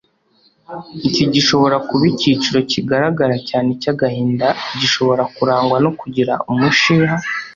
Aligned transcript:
Iki 1.07 1.23
gishobora 1.33 1.77
kuba 1.87 2.03
icyiciro 2.11 2.59
kigaragara 2.71 3.35
cyane 3.49 3.69
cy’agahinda 3.81 4.47
gishobora 4.79 5.23
kurangwa 5.35 5.77
no 5.85 5.91
kugira 5.99 6.33
umushiha 6.51 7.15